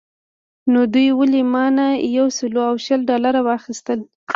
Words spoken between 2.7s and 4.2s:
شل ډالره واخیستل.